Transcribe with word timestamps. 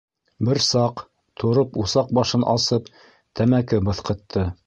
Бер 0.47 0.59
саҡ, 0.67 1.03
тороп 1.43 1.77
усаҡ 1.83 2.09
башын 2.19 2.47
асып, 2.55 2.91
тәмәке 3.41 3.83
быҫҡытты. 3.91 4.51